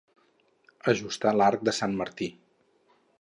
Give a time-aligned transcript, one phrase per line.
[0.93, 2.31] Ajustar l'arc de Sant Martí.